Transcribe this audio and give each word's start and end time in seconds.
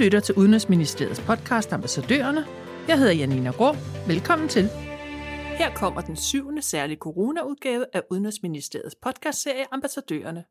lytter 0.00 0.20
til 0.20 0.34
Udenrigsministeriets 0.34 1.20
podcast 1.20 1.72
Ambassadørerne. 1.72 2.46
Jeg 2.88 2.98
hedder 2.98 3.12
Janina 3.12 3.50
Grå. 3.50 3.72
Velkommen 4.06 4.48
til. 4.48 4.68
Her 5.58 5.74
kommer 5.74 6.00
den 6.00 6.16
syvende 6.16 6.62
særlige 6.62 6.98
coronaudgave 6.98 7.84
af 7.92 8.02
Udenrigsministeriets 8.10 8.96
podcastserie 9.02 9.66
Ambassadørerne. 9.72 10.44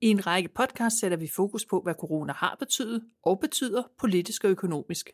I 0.00 0.06
en 0.06 0.26
række 0.26 0.48
podcast 0.48 1.00
sætter 1.00 1.16
vi 1.16 1.28
fokus 1.36 1.66
på, 1.70 1.80
hvad 1.80 1.94
corona 1.94 2.32
har 2.32 2.56
betydet 2.58 3.02
og 3.22 3.40
betyder 3.40 3.82
politisk 4.00 4.44
og 4.44 4.50
økonomisk. 4.50 5.10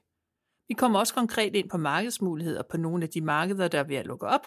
Vi 0.69 0.75
kommer 0.75 0.99
også 0.99 1.15
konkret 1.15 1.55
ind 1.55 1.71
på 1.71 1.79
markedsmuligheder 1.79 2.63
på 2.71 2.77
nogle 2.77 3.05
af 3.05 3.11
de 3.11 3.21
markeder, 3.21 3.69
der 3.69 3.79
er 3.79 3.85
ved 3.85 3.97
at 3.97 4.07
lukke 4.07 4.27
op, 4.27 4.47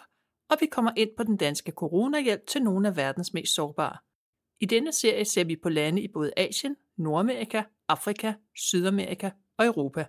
og 0.50 0.56
vi 0.60 0.66
kommer 0.66 0.92
ind 0.96 1.10
på 1.16 1.22
den 1.22 1.36
danske 1.36 1.72
coronahjælp 1.72 2.46
til 2.46 2.62
nogle 2.62 2.88
af 2.88 2.96
verdens 2.96 3.32
mest 3.32 3.54
sårbare. 3.54 3.96
I 4.62 4.66
denne 4.66 4.92
serie 4.92 5.24
ser 5.24 5.44
vi 5.44 5.56
på 5.56 5.68
lande 5.68 6.02
i 6.02 6.08
både 6.08 6.32
Asien, 6.36 6.76
Nordamerika, 6.96 7.62
Afrika, 7.88 8.32
Sydamerika 8.56 9.30
og 9.58 9.66
Europa. 9.66 10.06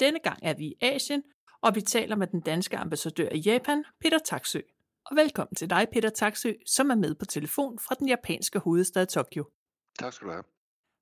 Denne 0.00 0.20
gang 0.20 0.38
er 0.42 0.54
vi 0.54 0.66
i 0.66 0.74
Asien, 0.80 1.22
og 1.62 1.74
vi 1.74 1.80
taler 1.80 2.16
med 2.16 2.26
den 2.26 2.40
danske 2.40 2.76
ambassadør 2.76 3.28
i 3.28 3.38
Japan, 3.38 3.84
Peter 4.00 4.18
Taksø. 4.18 4.60
Og 5.06 5.16
velkommen 5.16 5.54
til 5.54 5.70
dig, 5.70 5.86
Peter 5.92 6.10
Taksø, 6.10 6.52
som 6.66 6.90
er 6.90 6.94
med 6.94 7.14
på 7.14 7.24
telefon 7.24 7.78
fra 7.78 7.94
den 7.98 8.08
japanske 8.08 8.58
hovedstad 8.58 9.06
Tokyo. 9.06 9.44
Tak 9.98 10.12
skal 10.12 10.26
du 10.26 10.32
have. 10.32 10.44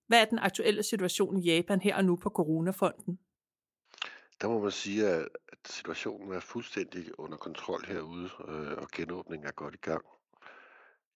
Hvad 0.07 0.21
er 0.21 0.25
den 0.25 0.39
aktuelle 0.39 0.83
situation 0.83 1.39
i 1.39 1.55
Japan 1.55 1.81
her 1.81 1.97
og 1.97 2.05
nu 2.05 2.17
på 2.17 2.31
coronafonden? 2.31 3.19
Der 4.41 4.49
må 4.49 4.61
man 4.61 4.71
sige, 4.71 5.09
at 5.09 5.29
situationen 5.67 6.33
er 6.33 6.41
fuldstændig 6.41 7.19
under 7.19 7.37
kontrol 7.37 7.85
herude, 7.87 8.31
øh, 8.49 8.73
og 8.79 8.89
genåbningen 8.89 9.49
er 9.49 9.53
godt 9.53 9.75
i 9.75 9.79
gang. 9.79 10.05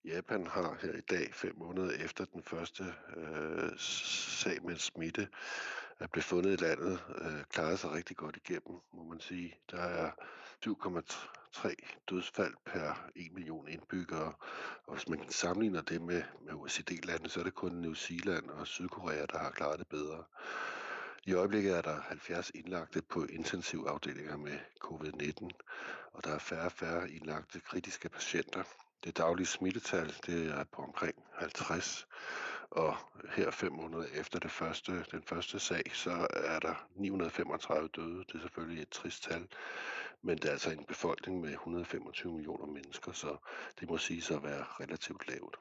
Japan 0.05 0.47
har 0.47 0.79
her 0.83 0.93
i 0.93 1.01
dag, 1.01 1.35
fem 1.35 1.55
måneder 1.57 2.05
efter 2.05 2.25
den 2.25 2.43
første 2.43 2.85
øh, 3.17 3.79
sag 3.79 4.65
med 4.65 4.77
smitte 4.77 5.29
er 6.01 6.07
blevet 6.07 6.25
fundet 6.25 6.61
i 6.61 6.65
landet, 6.65 7.01
øh, 7.19 7.45
klaret 7.51 7.79
sig 7.79 7.93
rigtig 7.93 8.17
godt 8.17 8.37
igennem, 8.37 8.81
må 8.93 9.05
man 9.05 9.21
sige. 9.21 9.55
Der 9.71 9.81
er 9.83 10.11
7,3 10.67 11.75
dødsfald 12.11 12.55
per 12.67 13.09
1 13.17 13.33
million 13.33 13.69
indbyggere, 13.69 14.33
og 14.87 14.95
hvis 14.95 15.09
man 15.09 15.31
sammenligner 15.31 15.83
det 15.83 16.03
med, 16.03 16.23
med 16.45 16.53
OECD-lande, 16.55 17.29
så 17.29 17.41
er 17.41 17.45
det 17.45 17.55
kun 17.55 17.73
New 17.73 17.95
Zealand 17.95 18.51
og 18.51 18.67
Sydkorea, 18.67 19.27
der 19.33 19.39
har 19.39 19.51
klaret 19.51 19.79
det 19.79 19.89
bedre. 19.89 20.25
I 21.25 21.33
øjeblikket 21.33 21.77
er 21.77 21.83
der 21.83 22.01
70 22.01 22.51
indlagte 22.55 23.03
på 23.03 23.25
intensivafdelinger 23.25 24.37
med 24.37 24.59
covid-19, 24.85 25.49
og 26.13 26.25
der 26.25 26.31
er 26.35 26.39
færre 26.39 26.67
og 26.67 26.73
færre 26.73 27.11
indlagte 27.11 27.61
kritiske 27.61 28.09
patienter. 28.09 28.63
Det 29.05 29.17
daglige 29.17 29.47
smittetal 29.47 30.15
det 30.27 30.51
er 30.51 30.65
på 30.65 30.83
omkring 30.83 31.15
50, 31.35 32.07
og 32.71 32.97
her 33.31 33.51
fem 33.51 33.73
måneder 33.73 34.05
efter 34.15 34.39
det 34.39 34.51
første, 34.51 35.05
den 35.11 35.23
første 35.23 35.61
sag, 35.61 35.83
så 35.95 36.27
er 36.31 36.59
der 36.59 36.89
935 36.97 37.89
døde. 37.89 38.25
Det 38.25 38.35
er 38.35 38.41
selvfølgelig 38.41 38.83
et 38.83 38.89
trist 38.89 39.23
tal, 39.23 39.49
men 40.23 40.39
det 40.39 40.45
er 40.45 40.53
altså 40.53 40.71
en 40.71 40.85
befolkning 40.85 41.41
med 41.41 41.51
125 41.51 42.33
millioner 42.33 42.67
mennesker, 42.67 43.13
så 43.13 43.37
det 43.81 43.89
må 43.89 43.99
sige 43.99 44.35
at 44.35 44.43
være 44.43 44.65
relativt 44.81 45.29
lavt. 45.29 45.57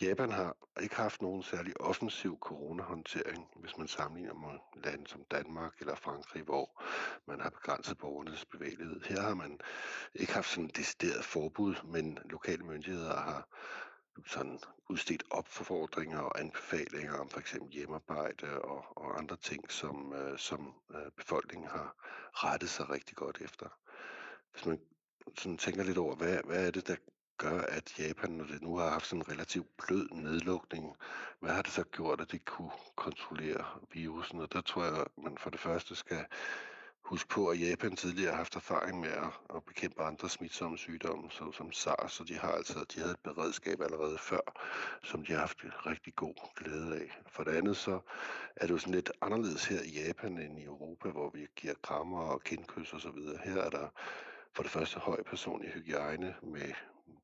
Japan 0.00 0.30
har 0.30 0.56
ikke 0.82 0.94
haft 0.94 1.22
nogen 1.22 1.42
særlig 1.42 1.80
offensiv 1.80 2.38
coronahåndtering, 2.40 3.48
hvis 3.56 3.76
man 3.78 3.88
sammenligner 3.88 4.34
med 4.34 4.82
lande 4.84 5.06
som 5.06 5.24
Danmark 5.30 5.80
eller 5.80 5.94
Frankrig, 5.94 6.42
hvor 6.42 6.82
man 7.26 7.40
har 7.40 7.50
begrænset 7.50 7.98
borgernes 7.98 8.44
bevægelighed. 8.44 9.00
Her 9.00 9.20
har 9.20 9.34
man 9.34 9.60
ikke 10.14 10.32
haft 10.32 10.48
sådan 10.48 10.64
et 10.64 10.76
decideret 10.76 11.24
forbud, 11.24 11.74
men 11.84 12.18
lokale 12.24 12.64
myndigheder 12.64 13.16
har 13.16 13.48
sådan 14.26 14.58
udstedt 14.88 15.24
opfordringer 15.30 16.18
og 16.18 16.40
anbefalinger 16.40 17.18
om 17.18 17.28
for 17.28 17.40
eksempel 17.40 17.72
hjemmearbejde 17.72 18.62
og, 18.62 18.84
og 18.96 19.18
andre 19.18 19.36
ting, 19.36 19.72
som, 19.72 20.12
øh, 20.12 20.38
som 20.38 20.74
øh, 20.94 21.10
befolkningen 21.16 21.68
har 21.68 21.94
rettet 22.32 22.70
sig 22.70 22.90
rigtig 22.90 23.16
godt 23.16 23.40
efter. 23.40 23.68
Hvis 24.52 24.66
man 24.66 24.80
sådan 25.38 25.58
tænker 25.58 25.82
lidt 25.84 25.98
over, 25.98 26.16
hvad, 26.16 26.38
hvad 26.44 26.66
er 26.66 26.70
det, 26.70 26.88
der 26.88 26.96
gør, 27.38 27.60
at 27.60 27.98
Japan, 27.98 28.30
når 28.30 28.44
det 28.44 28.62
nu 28.62 28.76
har 28.76 28.90
haft 28.90 29.06
sådan 29.06 29.22
en 29.22 29.32
relativt 29.32 29.68
blød 29.76 30.08
nedlukning, 30.10 30.96
hvad 31.40 31.50
har 31.50 31.62
det 31.62 31.72
så 31.72 31.84
gjort, 31.84 32.20
at 32.20 32.32
de 32.32 32.38
kunne 32.38 32.70
kontrollere 32.96 33.64
virusen? 33.92 34.40
Og 34.40 34.52
der 34.52 34.60
tror 34.60 34.84
jeg, 34.84 35.00
at 35.00 35.08
man 35.16 35.38
for 35.38 35.50
det 35.50 35.60
første 35.60 35.96
skal 35.96 36.24
huske 37.04 37.28
på, 37.28 37.48
at 37.48 37.60
Japan 37.60 37.96
tidligere 37.96 38.30
har 38.30 38.36
haft 38.36 38.56
erfaring 38.56 39.00
med 39.00 39.08
at, 39.08 39.56
at 39.56 39.64
bekæmpe 39.64 40.02
andre 40.02 40.28
smitsomme 40.28 40.78
sygdomme, 40.78 41.30
såsom 41.30 41.72
SARS, 41.72 42.12
så 42.12 42.24
de 42.24 42.34
har 42.34 42.52
altså 42.52 42.84
de 42.94 43.00
havde 43.00 43.12
et 43.12 43.20
beredskab 43.24 43.80
allerede 43.80 44.18
før, 44.18 44.40
som 45.02 45.24
de 45.24 45.32
har 45.32 45.40
haft 45.40 45.58
rigtig 45.86 46.14
god 46.14 46.34
glæde 46.56 46.96
af. 46.96 47.20
For 47.26 47.44
det 47.44 47.56
andet 47.56 47.76
så 47.76 48.00
er 48.56 48.66
det 48.66 48.72
jo 48.72 48.78
sådan 48.78 48.94
lidt 48.94 49.12
anderledes 49.20 49.64
her 49.64 49.82
i 49.82 50.06
Japan 50.06 50.38
end 50.38 50.58
i 50.58 50.64
Europa, 50.64 51.08
hvor 51.08 51.30
vi 51.30 51.46
giver 51.56 51.74
krammer 51.82 52.20
og 52.20 52.42
kindkys 52.44 52.92
og 52.92 53.00
så 53.00 53.10
videre. 53.10 53.38
Her 53.44 53.56
er 53.62 53.70
der 53.70 53.88
for 54.52 54.62
det 54.62 54.72
første 54.72 55.00
høj 55.00 55.22
personlig 55.22 55.70
hygiejne 55.70 56.34
med 56.42 56.72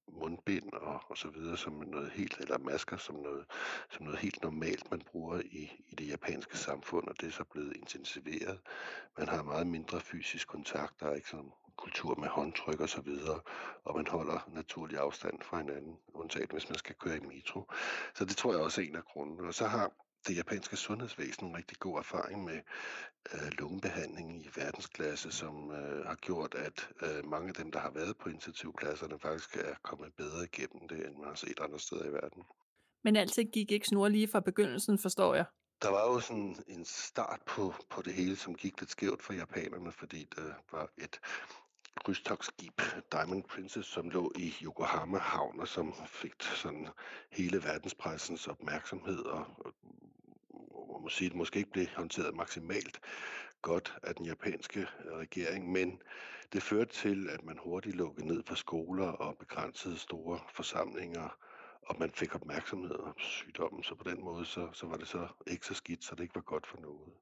mundbind 0.08 0.72
og, 0.72 1.00
og 1.08 1.18
så 1.18 1.28
videre 1.28 1.56
som 1.56 1.72
noget 1.72 2.10
helt, 2.10 2.38
eller 2.40 2.58
masker 2.58 2.96
som 2.96 3.14
noget, 3.14 3.44
som 3.90 4.04
noget 4.04 4.18
helt 4.18 4.42
normalt, 4.42 4.90
man 4.90 5.00
bruger 5.00 5.40
i, 5.40 5.84
i 5.88 5.94
det 5.94 6.08
japanske 6.08 6.58
samfund, 6.58 7.08
og 7.08 7.20
det 7.20 7.26
er 7.26 7.32
så 7.32 7.44
blevet 7.44 7.76
intensiveret. 7.76 8.60
Man 9.18 9.28
har 9.28 9.42
meget 9.42 9.66
mindre 9.66 10.00
fysisk 10.00 10.48
kontakt, 10.48 11.00
der 11.00 11.06
er 11.06 11.14
ikke 11.14 11.28
sådan 11.28 11.52
kultur 11.76 12.14
med 12.14 12.28
håndtryk 12.28 12.80
og 12.80 12.88
så 12.88 13.00
videre, 13.00 13.40
og 13.84 13.96
man 13.96 14.06
holder 14.06 14.48
naturlig 14.52 14.98
afstand 14.98 15.42
fra 15.42 15.56
hinanden, 15.58 15.96
undtaget 16.14 16.50
hvis 16.50 16.68
man 16.68 16.78
skal 16.78 16.94
køre 16.94 17.16
i 17.16 17.20
metro. 17.20 17.72
Så 18.14 18.24
det 18.24 18.36
tror 18.36 18.52
jeg 18.52 18.62
også 18.62 18.80
er 18.80 18.84
en 18.84 18.96
af 18.96 19.04
grundene. 19.04 19.48
Og 19.48 19.54
så 19.54 19.66
har 19.66 19.90
det 20.26 20.36
japanske 20.36 20.76
sundhedsvæsen 20.76 21.46
en 21.46 21.56
rigtig 21.56 21.78
god 21.78 21.98
erfaring 21.98 22.44
med 22.44 22.60
øh, 23.34 23.50
lungebehandling 23.58 24.44
i 24.44 24.48
verdensklasse, 24.56 25.32
som 25.32 25.70
øh, 25.70 26.06
har 26.06 26.14
gjort, 26.14 26.54
at 26.54 26.88
øh, 27.02 27.30
mange 27.30 27.48
af 27.48 27.54
dem, 27.54 27.72
der 27.72 27.78
har 27.78 27.90
været 27.90 28.16
på 28.16 28.28
intensivklasserne, 28.28 29.18
faktisk 29.18 29.56
er 29.56 29.74
kommet 29.82 30.14
bedre 30.16 30.44
igennem 30.44 30.88
det, 30.88 31.06
end 31.06 31.16
man 31.16 31.28
har 31.28 31.34
set 31.34 31.60
andre 31.60 31.80
steder 31.80 32.04
i 32.04 32.12
verden. 32.12 32.42
Men 33.02 33.16
alting 33.16 33.52
gik 33.52 33.70
ikke 33.70 33.86
snor 33.86 34.08
lige 34.08 34.28
fra 34.28 34.40
begyndelsen, 34.40 34.98
forstår 34.98 35.34
jeg. 35.34 35.44
Der 35.82 35.90
var 35.90 36.12
jo 36.12 36.20
sådan 36.20 36.56
en 36.66 36.84
start 36.84 37.40
på, 37.46 37.74
på 37.90 38.02
det 38.02 38.14
hele, 38.14 38.36
som 38.36 38.54
gik 38.54 38.80
lidt 38.80 38.90
skævt 38.90 39.22
for 39.22 39.32
japanerne, 39.32 39.92
fordi 39.92 40.28
der 40.36 40.52
var 40.72 40.90
et 40.98 41.20
krydstogsskib, 42.04 42.80
Diamond 43.12 43.44
Princess, 43.44 43.88
som 43.88 44.10
lå 44.10 44.32
i 44.36 44.54
Yokohama 44.62 45.18
havn, 45.18 45.60
og 45.60 45.68
som 45.68 45.94
fik 46.06 46.42
sådan 46.42 46.88
hele 47.30 47.64
verdenspressens 47.64 48.48
opmærksomhed, 48.48 49.18
og, 49.18 49.46
og, 49.58 49.74
og 50.94 51.02
må 51.02 51.08
sige, 51.08 51.28
det 51.28 51.36
måske 51.36 51.58
ikke 51.58 51.70
blev 51.70 51.86
håndteret 51.96 52.34
maksimalt 52.36 53.00
godt 53.62 53.94
af 54.02 54.14
den 54.14 54.26
japanske 54.26 54.80
øh, 54.80 55.12
regering, 55.12 55.72
men 55.72 56.02
det 56.52 56.62
førte 56.62 56.92
til, 56.92 57.28
at 57.28 57.44
man 57.44 57.58
hurtigt 57.58 57.96
lukkede 57.96 58.26
ned 58.26 58.42
på 58.42 58.54
skoler 58.54 59.08
og 59.08 59.36
begrænsede 59.38 59.98
store 59.98 60.40
forsamlinger, 60.54 61.36
og 61.82 61.96
man 61.98 62.10
fik 62.10 62.34
opmærksomhed 62.34 62.98
om 62.98 63.14
sygdommen, 63.18 63.82
så 63.82 63.94
på 63.94 64.10
den 64.10 64.24
måde, 64.24 64.46
så, 64.46 64.68
så 64.72 64.86
var 64.86 64.96
det 64.96 65.08
så 65.08 65.28
ikke 65.46 65.66
så 65.66 65.74
skidt, 65.74 66.04
så 66.04 66.14
det 66.14 66.22
ikke 66.22 66.34
var 66.34 66.40
godt 66.40 66.66
for 66.66 66.78
noget. 66.80 67.12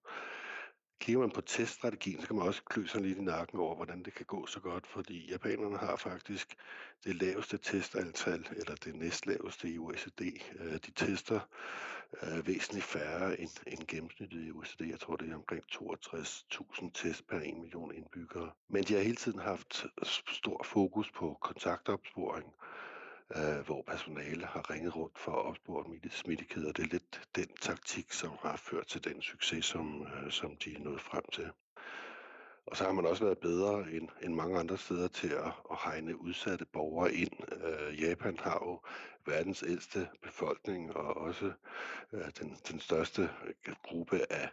Kigger 1.01 1.21
man 1.21 1.31
på 1.31 1.41
teststrategien, 1.41 2.21
så 2.21 2.27
kan 2.27 2.37
man 2.37 2.47
også 2.47 2.63
klø 2.65 2.87
sig 2.87 3.01
lidt 3.01 3.19
i 3.19 3.23
nakken 3.23 3.59
over, 3.61 3.75
hvordan 3.77 4.03
det 4.03 4.15
kan 4.15 4.27
gå 4.27 4.47
så 4.47 4.61
godt, 4.61 4.87
fordi 4.87 5.31
japanerne 5.31 5.79
har 5.79 5.97
faktisk 5.97 6.57
det 7.05 7.15
laveste 7.15 7.59
testantal, 7.59 8.47
eller 8.51 8.75
det 8.75 8.95
næstlaveste 8.95 9.71
i 9.71 9.79
OECD. 9.79 10.23
Øh, 10.61 10.73
de 10.73 10.91
tester 10.91 11.41
øh, 12.23 12.47
væsentligt 12.47 12.85
færre 12.85 13.41
end, 13.41 13.51
end 13.67 13.87
gennemsnittet 13.89 14.47
i 14.47 14.51
OECD. 14.51 14.81
Jeg 14.81 15.01
tror, 15.01 15.17
det 15.17 15.31
er 15.31 15.35
omkring 15.35 15.65
62.000 15.73 16.91
test 16.95 17.27
per 17.29 17.41
1 17.41 17.57
million 17.57 17.95
indbyggere. 17.95 18.51
Men 18.69 18.85
de 18.85 18.95
har 18.95 19.01
hele 19.01 19.17
tiden 19.17 19.39
haft 19.39 19.87
stor 20.29 20.63
fokus 20.63 21.11
på 21.11 21.39
kontaktopsporing, 21.41 22.55
øh, 23.37 23.66
hvor 23.66 23.83
personale 23.83 24.47
har 24.47 24.71
ringet 24.71 24.97
rundt 24.97 25.19
for 25.19 25.32
at 25.32 25.47
opspore 25.47 25.85
smittekæder. 26.11 26.73
Det 26.73 26.82
er 26.82 26.88
lidt 26.88 27.29
den 27.37 27.49
taktik, 27.61 28.12
som 28.12 28.31
har 28.43 28.56
ført 28.56 28.87
til 28.87 29.05
den 29.05 29.23
succes, 29.23 29.64
som, 29.64 30.03
øh, 30.03 30.31
som 30.31 30.56
de 30.56 30.75
er 30.75 30.79
nået 30.79 31.00
frem 31.00 31.25
til. 31.32 31.50
Og 32.67 32.76
så 32.76 32.85
har 32.85 32.93
man 32.93 33.06
også 33.06 33.25
været 33.25 33.38
bedre 33.38 33.91
end, 33.93 34.08
end 34.23 34.35
mange 34.35 34.58
andre 34.58 34.79
steder 34.79 35.08
til 35.08 35.29
at, 35.29 35.53
at 35.70 35.79
hegne 35.85 36.20
udsatte 36.20 36.64
borgere 36.64 37.14
ind. 37.14 37.32
Øh, 37.64 38.03
Japan 38.03 38.38
har 38.38 38.58
jo 38.67 38.81
verdens 39.26 39.62
ældste 39.62 40.08
befolkning 40.23 40.97
og 40.97 41.17
også 41.17 41.53
øh, 42.12 42.31
den, 42.41 42.56
den 42.70 42.81
største 42.81 43.23
øh, 43.67 43.75
gruppe 43.82 44.32
af 44.32 44.50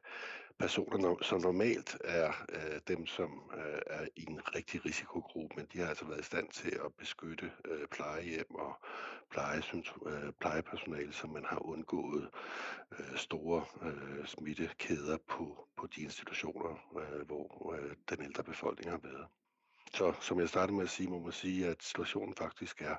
personer, 0.59 1.15
som 1.21 1.41
normalt 1.41 1.97
er 2.03 2.31
øh, 2.49 2.79
dem, 2.87 3.05
som 3.05 3.51
øh, 3.57 3.81
er 3.87 4.05
i 4.15 4.25
en 4.29 4.39
rigtig 4.55 4.85
risikogruppe, 4.85 5.55
men 5.55 5.67
de 5.73 5.79
har 5.79 5.87
altså 5.87 6.05
været 6.05 6.19
i 6.19 6.23
stand 6.23 6.49
til 6.49 6.79
at 6.85 6.93
beskytte 6.97 7.51
øh, 7.65 7.87
plejehjem 7.91 8.55
og 8.55 8.73
pleje, 9.31 9.61
øh, 10.05 10.31
plejepersonale, 10.39 11.13
så 11.13 11.27
man 11.27 11.45
har 11.45 11.65
undgået 11.65 12.29
øh, 12.99 13.15
store 13.15 13.65
øh, 13.81 14.25
smittekæder 14.25 15.17
på, 15.27 15.67
på 15.77 15.87
de 15.95 16.01
institutioner, 16.01 16.73
øh, 16.99 17.25
hvor 17.27 17.75
øh, 17.75 17.95
den 18.09 18.25
ældre 18.25 18.43
befolkning 18.43 18.91
har 18.91 18.99
været. 19.03 19.27
Så 19.93 20.13
som 20.21 20.39
jeg 20.39 20.49
startede 20.49 20.75
med 20.75 20.83
at 20.83 20.89
sige, 20.89 21.09
må 21.09 21.19
man 21.19 21.31
sige, 21.31 21.67
at 21.67 21.83
situationen 21.83 22.35
faktisk 22.35 22.81
er 22.81 22.95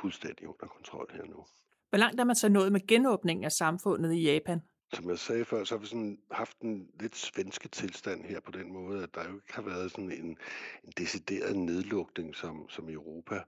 fuldstændig 0.00 0.48
under 0.48 0.66
kontrol 0.66 1.10
her 1.12 1.24
nu. 1.24 1.44
Hvor 1.88 1.98
langt 1.98 2.20
er 2.20 2.24
man 2.24 2.36
så 2.36 2.48
nået 2.48 2.72
med 2.72 2.86
genåbningen 2.86 3.44
af 3.44 3.52
samfundet 3.52 4.12
i 4.12 4.22
Japan? 4.22 4.60
Som 4.92 5.10
jeg 5.10 5.18
sagde 5.18 5.44
før, 5.44 5.64
så 5.64 5.74
har 5.74 5.80
vi 5.80 5.86
sådan 5.86 6.18
haft 6.30 6.60
en 6.60 6.90
lidt 7.00 7.16
svenske 7.16 7.68
tilstand 7.68 8.24
her 8.24 8.40
på 8.40 8.50
den 8.50 8.72
måde, 8.72 9.02
at 9.02 9.14
der 9.14 9.28
jo 9.28 9.34
ikke 9.34 9.54
har 9.54 9.62
været 9.62 9.90
sådan 9.90 10.12
en, 10.12 10.38
en 10.84 10.92
decideret 10.98 11.56
nedlukning 11.56 12.36
som, 12.36 12.68
som 12.68 12.88
i 12.88 12.92
Europa. 12.92 13.42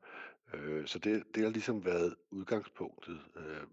Øh, 0.55 0.87
så 0.87 0.99
det, 0.99 1.25
det 1.35 1.43
har 1.43 1.51
ligesom 1.51 1.85
været 1.85 2.17
udgangspunktet. 2.31 3.21
Øh, 3.37 3.67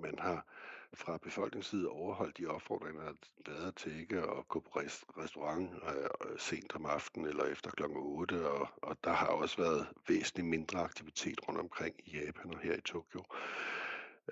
man 0.00 0.18
har 0.18 0.46
fra 0.94 1.16
befolkningens 1.16 1.66
side 1.66 1.88
overholdt 1.88 2.38
de 2.38 2.46
opfordringer, 2.46 3.02
der 3.46 3.52
har 3.52 3.60
været 3.60 3.74
til 3.76 4.00
ikke 4.00 4.18
at 4.18 4.48
gå 4.48 4.60
på 4.60 4.78
restaurant 5.18 5.70
øh, 5.72 6.30
øh, 6.30 6.38
sent 6.38 6.74
om 6.74 6.86
aftenen 6.86 7.28
eller 7.28 7.44
efter 7.44 7.70
kl. 7.70 7.82
8, 7.96 8.48
og, 8.48 8.68
og 8.82 8.96
der 9.04 9.12
har 9.12 9.26
også 9.26 9.56
været 9.62 9.86
væsentligt 10.08 10.48
mindre 10.48 10.78
aktivitet 10.78 11.48
rundt 11.48 11.60
omkring 11.60 11.94
i 12.04 12.18
Japan 12.18 12.54
og 12.54 12.60
her 12.60 12.76
i 12.76 12.80
Tokyo. 12.80 13.24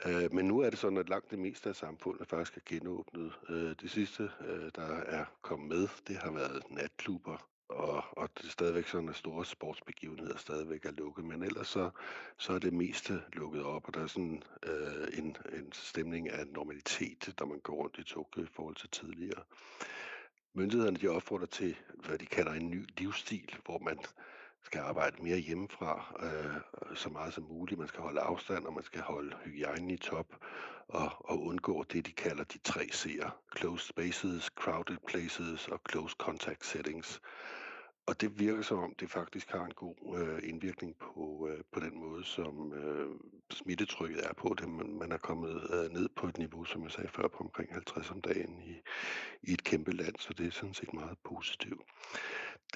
Øh, 0.07 0.33
men 0.35 0.45
nu 0.45 0.59
er 0.61 0.71
det 0.71 0.79
sådan, 0.79 0.99
at 0.99 1.09
langt 1.09 1.31
det 1.31 1.39
meste 1.39 1.69
af 1.69 1.77
samfundet 1.77 2.29
faktisk 2.29 2.57
er 2.57 2.61
genåbnet. 2.67 3.33
Øh, 3.49 3.75
det 3.81 3.91
sidste, 3.91 4.31
øh, 4.41 4.71
der 4.75 4.97
er 4.97 5.25
kommet 5.43 5.69
med, 5.69 5.89
det 6.09 6.17
har 6.17 6.31
været 6.31 6.63
natklubber, 6.71 7.49
og, 7.69 8.05
og 8.13 8.29
det 8.39 8.45
er 8.45 8.51
stadigvæk 8.51 8.87
sådan, 8.87 9.09
at 9.09 9.17
store 9.17 9.45
sportsbegivenheder 9.45 10.37
stadigvæk 10.37 10.85
er 10.85 10.91
lukket, 10.91 11.25
men 11.25 11.43
ellers 11.43 11.69
så, 11.69 11.91
så 12.39 12.53
er 12.53 12.59
det 12.59 12.73
meste 12.73 13.23
lukket 13.33 13.65
op, 13.65 13.89
og 13.89 13.95
der 13.95 14.03
er 14.03 14.07
sådan 14.07 14.43
øh, 14.63 15.19
en, 15.19 15.37
en 15.53 15.73
stemning 15.73 16.29
af 16.31 16.47
normalitet, 16.47 17.35
når 17.41 17.47
man 17.47 17.61
går 17.61 17.75
rundt 17.75 17.99
i 17.99 18.05
Tokyo 18.05 18.43
i 18.43 18.47
forhold 18.53 18.75
til 18.77 18.91
tidligere. 18.91 19.43
Myndighederne 20.55 20.97
de 20.97 21.09
opfordrer 21.09 21.47
til, 21.47 21.77
hvad 21.95 22.19
de 22.19 22.27
kalder 22.27 22.53
en 22.53 22.71
ny 22.71 22.87
livsstil, 22.99 23.57
hvor 23.65 23.79
man 23.79 23.99
skal 24.63 24.81
arbejde 24.81 25.23
mere 25.23 25.39
hjemmefra, 25.39 26.15
øh, 26.23 26.97
så 26.97 27.09
meget 27.09 27.35
som 27.35 27.45
muligt. 27.45 27.79
Man 27.79 27.89
skal 27.89 28.01
holde 28.01 28.21
afstand, 28.21 28.65
og 28.67 28.75
man 28.75 28.85
skal 28.85 29.01
holde 29.01 29.37
hygiejnen 29.45 29.91
i 29.91 29.97
top, 29.97 30.27
og, 30.89 31.11
og 31.19 31.43
undgå 31.43 31.85
det, 31.93 32.07
de 32.07 32.13
kalder 32.13 32.45
de 32.45 32.59
tre 32.59 32.81
C'er. 32.81 33.31
Closed 33.57 33.89
spaces, 33.89 34.45
crowded 34.45 34.97
places 35.07 35.69
og 35.69 35.81
close 35.91 36.17
contact 36.19 36.67
settings. 36.67 37.21
Og 38.07 38.21
det 38.21 38.41
virker 38.41 38.63
som 38.63 38.79
om, 38.79 38.95
det 39.01 39.11
faktisk 39.11 39.51
har 39.51 39.65
en 39.65 39.75
god 39.75 40.19
øh, 40.19 40.49
indvirkning 40.49 40.97
på, 40.97 41.49
øh, 41.51 41.65
på 41.73 41.81
den 41.81 41.99
måde, 42.01 42.25
som 42.25 42.73
øh, 42.73 43.11
smittetrykket 43.51 44.27
er 44.27 44.33
på 44.35 44.55
det. 44.59 44.69
Man, 44.69 44.99
man 44.99 45.13
er 45.13 45.17
kommet 45.17 45.71
øh, 45.73 45.93
ned 45.93 46.09
på 46.17 46.27
et 46.27 46.39
niveau, 46.39 46.65
som 46.65 46.83
jeg 46.83 46.91
sagde 46.91 47.09
før, 47.09 47.29
på 47.29 47.45
omkring 47.45 47.73
50 47.73 48.11
om 48.11 48.21
dagen 48.21 48.63
i, 48.63 48.75
i 49.43 49.53
et 49.53 49.65
kæmpe 49.65 49.93
land, 49.93 50.15
så 50.19 50.33
det 50.33 50.47
er 50.47 50.51
sådan 50.51 50.75
set 50.75 50.93
meget 50.93 51.19
positivt. 51.25 51.83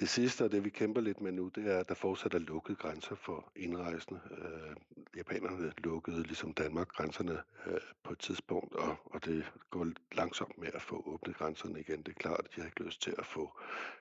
Det 0.01 0.09
sidste, 0.09 0.45
og 0.45 0.53
det 0.53 0.65
vi 0.65 0.71
kæmper 0.71 1.01
lidt 1.01 1.21
med 1.21 1.33
nu, 1.33 1.49
det 1.49 1.73
er, 1.73 1.79
at 1.79 1.89
der 1.89 1.95
fortsat 1.95 2.35
er 2.35 2.39
lukket 2.39 2.79
grænser 2.79 3.15
for 3.15 3.53
indrejsende. 3.57 4.21
Øh, 4.31 4.77
japanerne 5.17 5.73
lukkede, 5.79 6.23
ligesom 6.23 6.53
Danmark, 6.53 6.89
grænserne 6.89 7.39
øh, 7.67 7.81
på 8.03 8.13
et 8.13 8.19
tidspunkt, 8.19 8.75
og, 8.75 8.97
og 9.05 9.25
det 9.25 9.53
går 9.71 9.87
langsomt 10.13 10.59
med 10.59 10.69
at 10.75 10.83
få 10.83 11.03
åbnet 11.07 11.37
grænserne 11.37 11.81
igen. 11.81 11.99
Det 12.03 12.09
er 12.09 12.13
klart, 12.13 12.41
at 12.45 12.51
de 12.57 12.61
har 12.61 12.67
ikke 12.67 12.83
lyst 12.83 13.03
til 13.03 13.15
at 13.19 13.27
få 13.27 13.53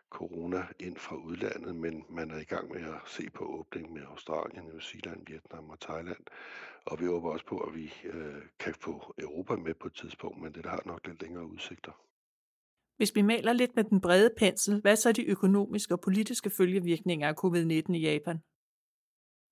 corona 0.10 0.68
ind 0.80 0.98
fra 0.98 1.16
udlandet, 1.16 1.76
men 1.76 2.06
man 2.10 2.32
er 2.32 2.40
i 2.40 2.44
gang 2.44 2.72
med 2.72 2.82
at 2.82 3.02
se 3.06 3.30
på 3.30 3.46
åbning 3.46 3.94
med 3.94 4.02
Australien, 4.02 4.64
New 4.64 4.80
Zealand, 4.80 5.28
Vietnam 5.28 5.70
og 5.70 5.80
Thailand. 5.80 6.26
Og 6.86 7.00
vi 7.00 7.06
håber 7.06 7.32
også 7.32 7.46
på, 7.46 7.58
at 7.58 7.76
vi 7.76 7.94
øh, 8.04 8.42
kan 8.60 8.74
få 8.74 9.14
Europa 9.20 9.56
med 9.56 9.74
på 9.74 9.88
et 9.88 9.94
tidspunkt, 9.94 10.42
men 10.42 10.54
det 10.54 10.66
har 10.66 10.82
nok 10.86 11.08
lidt 11.08 11.22
længere 11.22 11.46
udsigter. 11.46 11.92
Hvis 12.98 13.16
vi 13.16 13.22
maler 13.22 13.54
lidt 13.54 13.76
med 13.76 13.84
den 13.84 14.02
brede 14.02 14.30
pensel, 14.38 14.82
hvad 14.82 14.96
så 14.96 15.10
er 15.10 15.14
de 15.14 15.26
økonomiske 15.26 15.94
og 15.94 16.02
politiske 16.02 16.50
følgevirkninger 16.50 17.28
af 17.28 17.34
covid-19 17.44 17.94
i 17.94 18.00
Japan? 18.00 18.40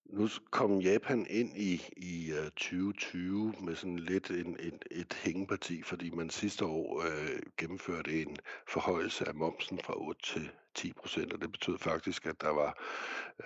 Nu 0.05 0.27
kom 0.51 0.79
Japan 0.79 1.27
ind 1.29 1.57
i, 1.57 1.81
i 1.97 2.31
øh, 2.31 2.45
2020 2.45 3.53
med 3.61 3.75
sådan 3.75 3.99
lidt 3.99 4.29
en, 4.29 4.57
en, 4.59 4.79
et 4.91 5.13
hængeparti, 5.13 5.81
fordi 5.83 6.09
man 6.09 6.29
sidste 6.29 6.65
år 6.65 7.01
øh, 7.01 7.39
gennemførte 7.57 8.21
en 8.21 8.37
forhøjelse 8.67 9.27
af 9.27 9.35
momsen 9.35 9.79
fra 9.83 9.93
8 9.97 10.21
til 10.23 10.49
10 10.75 10.93
procent, 10.93 11.33
og 11.33 11.41
det 11.41 11.51
betød 11.51 11.77
faktisk, 11.77 12.25
at 12.25 12.41
der 12.41 12.49
var 12.49 12.77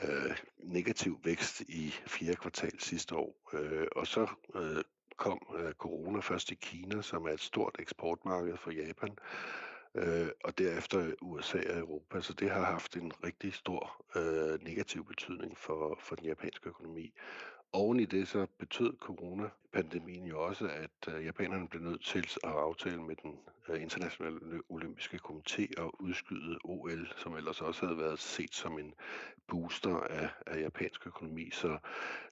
øh, 0.04 0.38
negativ 0.64 1.20
vækst 1.24 1.62
i 1.62 1.94
fjerde 2.08 2.36
kvartal 2.36 2.80
sidste 2.80 3.16
år. 3.16 3.50
Øh, 3.54 3.88
og 3.96 4.08
så 4.08 4.28
øh, 4.56 4.84
kom 5.18 5.40
øh, 5.60 5.74
corona 5.74 6.20
først 6.20 6.52
i 6.52 6.56
Kina, 6.56 7.02
som 7.02 7.26
er 7.26 7.32
et 7.32 7.40
stort 7.40 7.76
eksportmarked 7.80 8.58
for 8.58 8.72
Japan, 8.72 9.18
øh, 9.98 10.30
og 10.44 10.58
derefter 10.58 11.14
USA 11.22 11.58
og 11.70 11.80
Europa. 11.80 12.22
Så 12.22 12.34
det 12.34 12.50
har 12.50 12.66
haft 12.66 12.96
en 12.96 13.12
rigtig 13.24 13.54
stor 13.54 14.06
øh, 14.16 14.64
negativ 14.64 15.06
betydning 15.06 15.58
for, 15.58 16.00
for 16.02 16.16
den 16.16 16.26
japanske 16.26 16.70
økonomi. 16.70 17.14
Oven 17.74 18.00
i 18.00 18.06
det 18.06 18.28
så 18.28 18.48
betød 18.58 18.94
coronapandemien 19.00 20.26
jo 20.26 20.44
også, 20.44 20.68
at 20.68 21.16
øh, 21.16 21.26
japanerne 21.26 21.68
blev 21.68 21.82
nødt 21.82 22.04
til 22.04 22.30
at 22.44 22.50
aftale 22.50 23.02
med 23.02 23.16
den 23.16 23.40
øh, 23.70 23.82
internationale 23.82 24.62
olympiske 24.70 25.20
komité 25.26 25.62
at 25.62 25.92
udskyde 26.00 26.58
OL, 26.64 27.08
som 27.18 27.36
ellers 27.36 27.62
også 27.62 27.86
havde 27.86 28.00
været 28.00 28.20
set 28.20 28.56
som 28.56 28.80
en 28.80 28.94
booster 29.48 29.96
af, 29.96 30.30
af 30.46 30.60
japansk 30.62 31.08
økonomi. 31.08 31.50
Så 31.52 31.78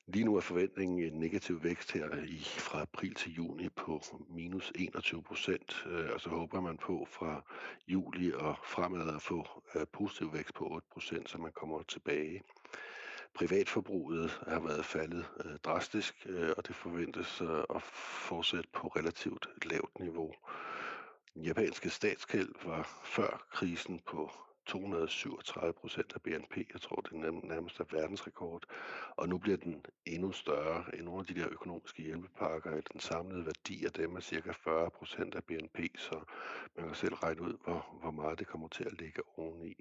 lige 0.07 0.25
nu 0.25 0.35
er 0.35 0.41
forventningen 0.41 1.13
en 1.13 1.19
negativ 1.19 1.63
vækst 1.63 1.91
her 1.91 2.23
i, 2.23 2.39
fra 2.43 2.81
april 2.81 3.13
til 3.13 3.33
juni 3.33 3.69
på 3.69 4.01
minus 4.29 4.71
21 4.75 5.23
procent, 5.23 5.85
øh, 5.89 6.09
og 6.13 6.21
så 6.21 6.29
håber 6.29 6.61
man 6.61 6.77
på 6.77 7.07
fra 7.11 7.41
juli 7.87 8.33
og 8.33 8.55
fremad 8.63 9.15
at 9.15 9.21
få 9.21 9.47
positiv 9.91 10.33
vækst 10.33 10.53
på 10.53 10.67
8 10.67 10.87
procent, 10.91 11.29
så 11.29 11.37
man 11.37 11.51
kommer 11.51 11.83
tilbage. 11.83 12.41
Privatforbruget 13.35 14.39
har 14.47 14.59
været 14.59 14.85
faldet 14.85 15.25
øh, 15.45 15.57
drastisk, 15.63 16.25
øh, 16.29 16.51
og 16.57 16.67
det 16.67 16.75
forventes 16.75 17.41
øh, 17.41 17.63
at 17.75 17.81
fortsætte 18.27 18.69
på 18.73 18.87
relativt 18.87 19.47
lavt 19.65 19.99
niveau. 19.99 20.33
Den 21.33 21.43
japanske 21.43 21.89
statsgæld 21.89 22.49
var 22.65 23.01
før 23.03 23.47
krisen 23.51 23.99
på 23.99 24.31
237 24.65 25.73
procent 25.73 26.13
af 26.15 26.21
BNP. 26.21 26.57
Jeg 26.73 26.81
tror, 26.81 26.95
det 26.95 27.11
er 27.11 27.47
nærmest 27.47 27.79
er 27.79 27.83
verdensrekord. 27.91 28.63
Og 29.15 29.29
nu 29.29 29.37
bliver 29.37 29.57
den 29.57 29.85
endnu 30.05 30.31
større. 30.31 30.95
end 30.95 31.03
nogle 31.03 31.19
af 31.19 31.25
de 31.25 31.41
der 31.41 31.47
økonomiske 31.51 32.03
hjælpepakker, 32.03 32.81
den 32.93 32.99
samlede 32.99 33.45
værdi 33.45 33.85
af 33.85 33.91
dem 33.91 34.15
er 34.15 34.19
cirka 34.19 34.51
40 34.51 34.89
procent 34.89 35.35
af 35.35 35.43
BNP, 35.43 35.79
så 35.97 36.19
man 36.77 36.85
kan 36.85 36.95
selv 36.95 37.13
regne 37.13 37.41
ud, 37.41 37.53
hvor, 37.63 37.97
hvor 38.01 38.11
meget 38.11 38.39
det 38.39 38.47
kommer 38.47 38.67
til 38.67 38.83
at 38.83 38.99
ligge 39.01 39.21
oveni. 39.37 39.75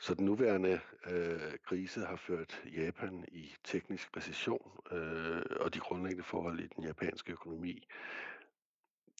Så 0.00 0.14
den 0.14 0.24
nuværende 0.24 0.80
øh, 1.06 1.58
krise 1.64 2.00
har 2.00 2.16
ført 2.16 2.62
Japan 2.76 3.24
i 3.28 3.54
teknisk 3.64 4.16
recession, 4.16 4.70
øh, 4.92 5.42
og 5.60 5.74
de 5.74 5.78
grundlæggende 5.78 6.24
forhold 6.24 6.60
i 6.60 6.66
den 6.76 6.84
japanske 6.84 7.32
økonomi, 7.32 7.86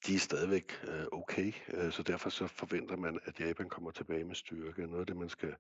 de 0.07 0.15
er 0.15 0.19
stadigvæk 0.19 0.81
øh, 0.89 1.05
okay, 1.13 1.53
øh, 1.69 1.93
så 1.93 2.03
derfor 2.03 2.31
så 2.31 2.47
forventer 2.47 2.97
man, 2.97 3.21
at 3.25 3.41
Japan 3.41 3.69
kommer 3.69 3.91
tilbage 3.91 4.25
med 4.25 4.35
styrke. 4.35 4.87
Noget 4.87 5.01
af 5.01 5.07
det, 5.07 5.17
man 5.17 5.29
skal 5.29 5.55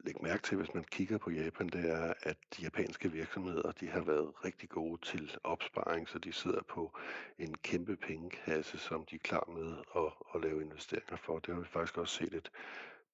lægge 0.00 0.22
mærke 0.22 0.42
til, 0.42 0.56
hvis 0.56 0.74
man 0.74 0.84
kigger 0.84 1.18
på 1.18 1.30
Japan, 1.30 1.68
det 1.68 1.90
er, 1.90 2.14
at 2.22 2.36
de 2.56 2.62
japanske 2.62 3.12
virksomheder, 3.12 3.72
de 3.72 3.88
har 3.88 4.00
været 4.00 4.44
rigtig 4.44 4.68
gode 4.68 5.00
til 5.02 5.36
opsparing, 5.44 6.08
så 6.08 6.18
de 6.18 6.32
sidder 6.32 6.62
på 6.62 6.98
en 7.38 7.54
kæmpe 7.54 7.96
pengekasse, 7.96 8.78
som 8.78 9.04
de 9.04 9.14
er 9.14 9.20
klar 9.24 9.50
med 9.56 9.76
at, 9.96 10.12
at 10.34 10.50
lave 10.50 10.62
investeringer 10.62 11.16
for. 11.16 11.38
Det 11.38 11.54
har 11.54 11.60
vi 11.60 11.68
faktisk 11.68 11.98
også 11.98 12.14
set 12.14 12.34
et 12.34 12.50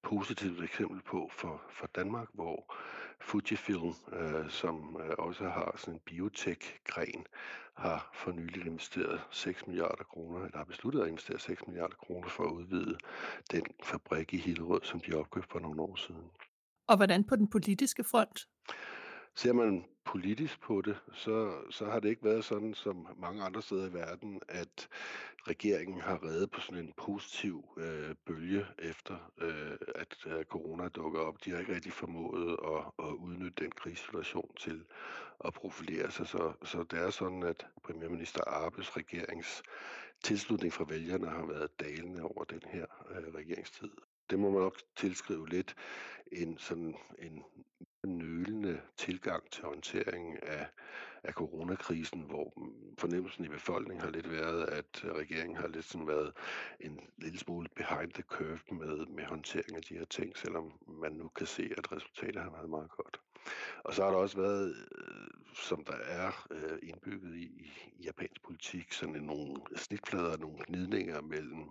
positivt 0.03 0.63
eksempel 0.63 1.01
på 1.01 1.29
for, 1.31 1.61
for 1.69 1.87
Danmark, 1.95 2.27
hvor 2.33 2.75
Fujifilm, 3.21 3.93
øh, 4.13 4.49
som 4.49 4.97
øh, 4.99 5.15
også 5.17 5.43
har 5.43 5.75
sådan 5.77 5.93
en 5.93 5.99
biotech-gren, 6.05 7.25
har 7.73 8.09
for 8.13 8.31
nylig 8.31 8.65
investeret 8.65 9.21
6 9.31 9.67
milliarder 9.67 10.03
kroner, 10.03 10.45
eller 10.45 10.57
har 10.57 10.65
besluttet 10.65 11.01
at 11.01 11.07
investere 11.07 11.39
6 11.39 11.67
milliarder 11.67 11.95
kroner 11.95 12.29
for 12.29 12.43
at 12.43 12.51
udvide 12.51 12.97
den 13.51 13.63
fabrik 13.83 14.33
i 14.33 14.37
Hillerød, 14.37 14.81
som 14.83 14.99
de 14.99 15.13
opkøbte 15.13 15.49
for 15.51 15.59
nogle 15.59 15.81
år 15.81 15.95
siden. 15.95 16.31
Og 16.87 16.97
hvordan 16.97 17.23
på 17.23 17.35
den 17.35 17.47
politiske 17.49 18.03
front? 18.03 18.47
Ser 19.35 19.53
man 19.53 19.85
politisk 20.05 20.61
på 20.61 20.81
det, 20.81 20.97
så, 21.13 21.61
så 21.69 21.85
har 21.85 21.99
det 21.99 22.09
ikke 22.09 22.23
været 22.23 22.45
sådan 22.45 22.73
som 22.73 23.07
mange 23.17 23.43
andre 23.43 23.61
steder 23.61 23.89
i 23.89 23.93
verden, 23.93 24.41
at 24.49 24.89
regeringen 25.47 26.01
har 26.01 26.23
reddet 26.23 26.51
på 26.51 26.61
sådan 26.61 26.83
en 26.83 26.93
positiv 26.97 27.65
øh, 27.77 28.15
bølge 28.25 28.65
efter, 28.79 29.31
øh, 29.41 29.77
at 29.95 30.15
øh, 30.25 30.45
corona 30.45 30.87
dukker 30.89 31.19
op. 31.19 31.45
De 31.45 31.51
har 31.51 31.59
ikke 31.59 31.75
rigtig 31.75 31.93
formået 31.93 32.57
at, 32.63 33.05
at 33.05 33.11
udnytte 33.13 33.63
den 33.63 33.71
krigssituation 33.71 34.55
til 34.59 34.85
at 35.45 35.53
profilere 35.53 36.11
sig. 36.11 36.27
Så, 36.27 36.53
så 36.63 36.83
det 36.83 36.99
er 36.99 37.09
sådan, 37.09 37.43
at 37.43 37.67
premierminister 37.83 38.41
Arbes 38.47 38.97
regerings 38.97 39.63
tilslutning 40.23 40.73
fra 40.73 40.85
vælgerne 40.89 41.29
har 41.29 41.45
været 41.45 41.79
dalende 41.79 42.23
over 42.23 42.43
den 42.43 42.61
her 42.65 42.85
øh, 43.09 43.33
regeringstid. 43.35 43.91
Det 44.29 44.39
må 44.39 44.51
man 44.51 44.61
nok 44.61 44.77
tilskrive 44.95 45.49
lidt 45.49 45.75
en 46.31 46.57
sådan 46.57 46.95
en 47.19 47.43
nølende 48.03 48.81
tilgang 48.97 49.51
til 49.51 49.63
håndteringen 49.63 50.37
af, 50.41 50.67
af 51.23 51.33
coronakrisen, 51.33 52.21
hvor 52.21 52.53
mm, 52.57 52.97
fornemmelsen 52.97 53.45
i 53.45 53.47
befolkningen 53.47 54.01
har 54.01 54.11
lidt 54.11 54.31
været, 54.31 54.63
at 54.63 55.03
øh, 55.03 55.11
regeringen 55.11 55.57
har 55.57 55.67
lidt 55.67 55.85
sådan 55.85 56.07
været 56.07 56.33
en 56.79 56.99
lille 57.17 57.39
smule 57.39 57.69
behind 57.75 58.11
the 58.13 58.23
curve 58.23 58.59
med, 58.71 59.05
med 59.05 59.25
håndtering 59.25 59.75
af 59.75 59.81
de 59.81 59.97
her 59.97 60.05
ting, 60.05 60.37
selvom 60.37 60.73
man 60.87 61.11
nu 61.11 61.27
kan 61.27 61.47
se, 61.47 61.73
at 61.77 61.91
resultatet 61.91 62.41
har 62.41 62.51
været 62.51 62.69
meget 62.69 62.89
godt. 62.89 63.19
Og 63.83 63.93
så 63.93 64.03
har 64.03 64.11
der 64.11 64.17
også 64.17 64.37
været, 64.37 64.75
øh, 64.97 65.27
som 65.53 65.83
der 65.83 65.97
er 66.07 66.47
øh, 66.51 66.79
indbygget 66.83 67.35
i, 67.35 67.71
i 67.99 68.03
japansk 68.03 68.43
politik, 68.43 68.93
sådan 68.93 69.15
en, 69.15 69.23
nogle 69.23 69.61
snitflader, 69.75 70.37
nogle 70.37 70.57
gnidninger 70.67 71.21
mellem 71.21 71.69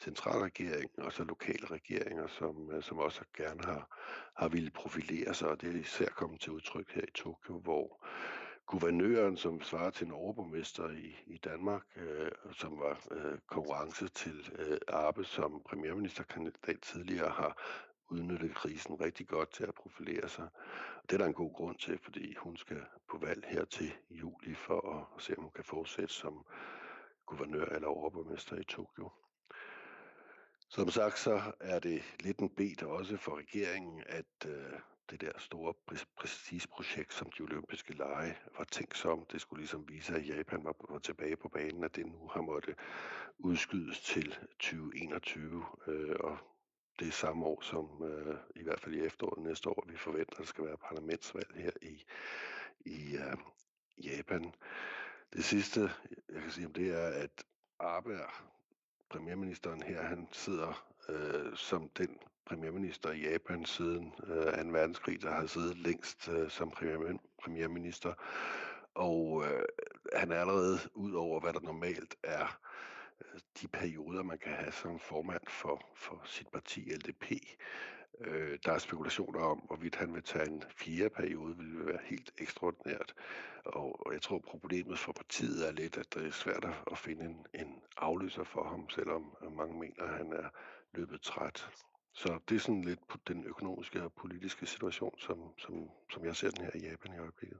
centralregeringen 0.00 1.02
og 1.04 1.12
så 1.12 1.24
lokale 1.24 1.66
regeringer, 1.66 2.26
som, 2.26 2.70
øh, 2.72 2.82
som 2.82 2.98
også 2.98 3.20
gerne 3.36 3.64
har, 3.64 3.98
har 4.36 4.48
ville 4.48 4.70
profilere 4.70 5.34
sig, 5.34 5.48
og 5.48 5.60
det 5.60 5.76
er 5.76 5.80
især 5.80 6.06
kommet 6.06 6.40
til 6.40 6.52
udtryk 6.52 6.90
her 6.90 7.02
i 7.02 7.12
Tokyo, 7.14 7.58
hvor 7.58 8.04
guvernøren, 8.66 9.36
som 9.36 9.62
svarer 9.62 9.90
til 9.90 10.06
en 10.06 10.12
overborgmester 10.12 10.90
i, 10.90 11.16
i 11.26 11.36
Danmark, 11.36 11.82
øh, 11.96 12.30
som 12.52 12.78
var 12.78 13.00
øh, 13.10 13.38
konkurrence 13.46 14.08
til 14.08 14.52
øh, 14.58 14.78
Arbe 14.88 15.24
som 15.24 15.62
premierministerkandidat 15.68 16.80
tidligere, 16.80 17.30
har 17.30 17.56
udnyttet 18.12 18.54
krisen 18.54 19.00
rigtig 19.00 19.28
godt 19.28 19.52
til 19.52 19.64
at 19.64 19.74
profilere 19.74 20.28
sig. 20.28 20.48
Og 21.02 21.10
det 21.10 21.12
er 21.12 21.18
der 21.18 21.26
en 21.26 21.34
god 21.34 21.52
grund 21.52 21.76
til, 21.78 21.98
fordi 21.98 22.34
hun 22.34 22.56
skal 22.56 22.82
på 23.08 23.18
valg 23.18 23.44
her 23.48 23.64
til 23.64 23.92
juli 24.10 24.54
for 24.54 25.06
at 25.16 25.22
se, 25.22 25.34
om 25.36 25.42
hun 25.42 25.52
kan 25.54 25.64
fortsætte 25.64 26.14
som 26.14 26.46
guvernør 27.26 27.64
eller 27.64 27.88
overborgmester 27.88 28.56
i 28.56 28.64
Tokyo. 28.64 29.10
Som 30.68 30.90
sagt, 30.90 31.18
så 31.18 31.52
er 31.60 31.78
det 31.78 32.02
lidt 32.20 32.38
en 32.38 32.48
bed 32.48 32.82
også 32.82 33.16
for 33.16 33.38
regeringen, 33.38 34.02
at 34.06 34.46
øh, 34.46 34.72
det 35.10 35.20
der 35.20 35.32
store 35.38 35.74
prestigeprojekt, 36.16 37.14
som 37.14 37.30
de 37.30 37.42
olympiske 37.42 37.92
lege 37.96 38.36
var 38.58 38.64
tænkt 38.64 38.98
som. 38.98 39.26
Det 39.32 39.40
skulle 39.40 39.60
ligesom 39.60 39.88
vise, 39.88 40.14
at 40.14 40.28
Japan 40.28 40.64
var, 40.64 40.74
var 40.88 40.98
tilbage 40.98 41.36
på 41.36 41.48
banen, 41.48 41.84
at 41.84 41.96
det 41.96 42.06
nu 42.06 42.28
har 42.32 42.40
måttet 42.40 42.74
udskydes 43.38 44.00
til 44.00 44.38
2021. 44.58 45.64
Øh, 45.86 46.16
og 46.20 46.38
det 47.02 47.08
er 47.08 47.12
samme 47.12 47.46
år 47.46 47.60
som, 47.60 48.02
øh, 48.02 48.36
i 48.56 48.62
hvert 48.62 48.80
fald 48.80 48.94
i 48.94 49.04
efteråret 49.04 49.42
næste 49.42 49.68
år, 49.68 49.84
vi 49.88 49.96
forventer, 49.96 50.32
at 50.32 50.38
der 50.38 50.44
skal 50.44 50.64
være 50.64 50.76
parlamentsvalg 50.76 51.46
her 51.54 51.70
i, 51.82 52.04
i 52.86 53.16
øh, 53.16 53.36
Japan. 54.04 54.54
Det 55.32 55.44
sidste, 55.44 55.80
jeg 56.32 56.42
kan 56.42 56.50
sige 56.50 56.66
om 56.66 56.72
det, 56.72 56.90
er, 56.90 57.06
at 57.06 57.44
Abe, 57.80 58.18
premierministeren 59.10 59.82
her, 59.82 60.02
han 60.02 60.28
sidder 60.32 60.86
øh, 61.08 61.56
som 61.56 61.88
den 61.88 62.18
premierminister 62.46 63.10
i 63.10 63.30
Japan 63.30 63.64
siden 63.64 64.14
øh, 64.26 64.64
2. 64.64 64.70
verdenskrig, 64.70 65.22
der 65.22 65.30
har 65.30 65.46
siddet 65.46 65.78
længst 65.78 66.28
øh, 66.28 66.50
som 66.50 66.70
premier, 66.70 67.18
premierminister. 67.42 68.12
Og 68.94 69.44
øh, 69.44 69.62
han 70.14 70.32
er 70.32 70.40
allerede 70.40 70.78
ud 70.94 71.12
over, 71.12 71.40
hvad 71.40 71.52
der 71.52 71.60
normalt 71.60 72.16
er 72.22 72.58
de 73.62 73.68
perioder, 73.68 74.22
man 74.22 74.38
kan 74.38 74.52
have 74.52 74.72
som 74.72 74.98
formand 74.98 75.42
for, 75.48 75.80
for 75.94 76.22
sit 76.24 76.48
parti 76.48 76.80
LDP. 76.80 77.32
Øh, 78.20 78.58
der 78.64 78.72
er 78.72 78.78
spekulationer 78.78 79.40
om, 79.40 79.58
hvorvidt 79.58 79.96
han 79.96 80.14
vil 80.14 80.22
tage 80.22 80.48
en 80.48 80.62
fjerde 80.76 81.10
periode, 81.10 81.56
vil 81.56 81.86
være 81.86 81.98
helt 82.04 82.30
ekstraordinært. 82.38 83.14
Og 83.64 84.12
jeg 84.12 84.22
tror, 84.22 84.38
problemet 84.38 84.98
for 84.98 85.12
partiet 85.12 85.68
er 85.68 85.72
lidt, 85.72 85.96
at 85.96 86.14
det 86.14 86.26
er 86.26 86.30
svært 86.30 86.64
at 86.90 86.98
finde 86.98 87.24
en, 87.24 87.46
en 87.54 87.82
afløser 87.96 88.44
for 88.44 88.64
ham, 88.64 88.90
selvom 88.90 89.36
mange 89.56 89.78
mener, 89.78 90.02
at 90.02 90.16
han 90.16 90.32
er 90.32 90.48
løbet 90.94 91.20
træt. 91.20 91.68
Så 92.14 92.38
det 92.48 92.54
er 92.54 92.60
sådan 92.60 92.84
lidt 92.84 93.08
på 93.08 93.18
den 93.28 93.44
økonomiske 93.44 94.02
og 94.02 94.12
politiske 94.12 94.66
situation, 94.66 95.14
som, 95.18 95.38
som, 95.58 95.90
som 96.12 96.24
jeg 96.24 96.36
ser 96.36 96.50
den 96.50 96.64
her 96.64 96.70
i 96.74 96.88
Japan 96.90 97.14
i 97.14 97.18
øjeblikket. 97.18 97.58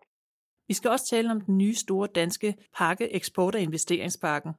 Vi 0.69 0.75
skal 0.75 0.91
også 0.91 1.05
tale 1.11 1.31
om 1.31 1.41
den 1.41 1.59
nye 1.59 1.75
store 1.75 2.09
danske 2.15 2.55
pakke 2.77 3.15
eksport- 3.15 3.55
og 3.55 3.61
investeringspakken. 3.61 4.53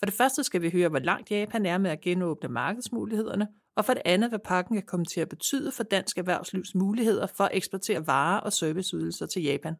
For 0.00 0.06
det 0.06 0.14
første 0.14 0.44
skal 0.44 0.62
vi 0.62 0.70
høre, 0.70 0.88
hvor 0.88 0.98
langt 0.98 1.30
Japan 1.30 1.66
er 1.66 1.78
med 1.78 1.90
at 1.90 2.00
genåbne 2.00 2.48
markedsmulighederne, 2.48 3.48
og 3.76 3.84
for 3.84 3.94
det 3.94 4.02
andet, 4.04 4.30
hvad 4.30 4.38
pakken 4.38 4.76
kan 4.76 4.86
komme 4.86 5.06
til 5.06 5.20
at 5.20 5.28
betyde 5.28 5.72
for 5.72 5.82
dansk 5.82 6.18
erhvervslivs 6.18 6.74
muligheder 6.74 7.26
for 7.36 7.44
at 7.44 7.50
eksportere 7.52 8.06
varer 8.06 8.40
og 8.40 8.52
serviceydelser 8.52 9.26
til 9.26 9.42
Japan. 9.42 9.74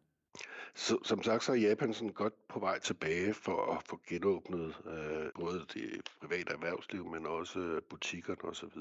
Så, 0.75 0.97
som 1.03 1.23
sagt, 1.23 1.43
så 1.43 1.51
er 1.51 1.55
Japan 1.55 1.93
sådan 1.93 2.13
godt 2.13 2.33
på 2.49 2.59
vej 2.59 2.79
tilbage 2.79 3.33
for 3.33 3.73
at 3.75 3.83
få 3.89 3.99
genåbnet 4.09 4.75
øh, 4.85 5.29
både 5.39 5.65
det 5.73 6.09
private 6.21 6.53
erhvervsliv, 6.53 7.05
men 7.05 7.25
også 7.25 7.79
butikkerne 7.89 8.43
osv. 8.43 8.79